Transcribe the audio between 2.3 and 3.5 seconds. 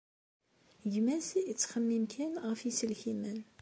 ɣef yiselkimen.